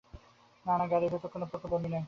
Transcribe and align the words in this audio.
না 0.65 0.73
না, 0.79 0.85
গাড়ির 0.87 1.09
ভিতরে 1.13 1.29
কোনো 1.33 1.45
প্রকার 1.51 1.67
বমি 1.71 1.87
নয়। 1.87 1.99